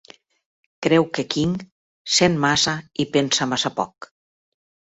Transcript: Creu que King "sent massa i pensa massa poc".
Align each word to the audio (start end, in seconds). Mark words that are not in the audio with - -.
Creu 0.85 1.05
que 1.17 1.25
King 1.35 1.53
"sent 2.15 2.39
massa 2.47 2.75
i 3.03 3.07
pensa 3.17 3.51
massa 3.55 3.75
poc". 3.79 4.13